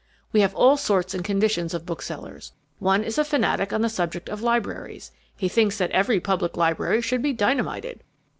We 0.31 0.41
have 0.41 0.55
all 0.55 0.77
sorts 0.77 1.13
and 1.13 1.23
conditions 1.23 1.75
of 1.75 1.85
booksellers: 1.85 2.53
one 2.79 3.03
is 3.03 3.19
a 3.19 3.23
fanatic 3.23 3.71
on 3.71 3.81
the 3.83 3.87
subject 3.87 4.29
of 4.29 4.41
libraries. 4.41 5.11
He 5.37 5.47
thinks 5.47 5.77
that 5.77 5.91
every 5.91 6.19
public 6.19 6.57
library 6.57 7.01
should 7.03 7.21
be 7.21 7.33
dynamited. 7.33 8.01